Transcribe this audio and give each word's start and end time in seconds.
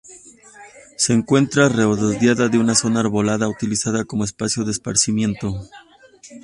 Se 0.97 1.13
encuentra 1.13 1.69
rodeada 1.69 2.49
de 2.49 2.57
una 2.57 2.73
zona 2.73 3.01
arbolada 3.01 3.47
utilizada 3.47 4.03
como 4.03 4.23
espacio 4.23 4.63
de 4.63 4.71
esparcimiento. 4.71 5.53